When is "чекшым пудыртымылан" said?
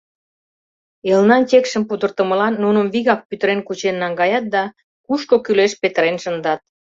1.49-2.53